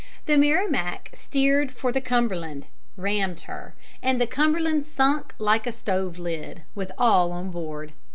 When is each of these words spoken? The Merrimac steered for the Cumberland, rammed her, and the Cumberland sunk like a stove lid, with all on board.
The 0.25 0.35
Merrimac 0.35 1.11
steered 1.13 1.69
for 1.73 1.91
the 1.91 2.01
Cumberland, 2.01 2.65
rammed 2.97 3.41
her, 3.41 3.75
and 4.01 4.19
the 4.19 4.25
Cumberland 4.25 4.83
sunk 4.83 5.35
like 5.37 5.67
a 5.67 5.71
stove 5.71 6.17
lid, 6.17 6.63
with 6.73 6.91
all 6.97 7.31
on 7.31 7.51
board. 7.51 7.91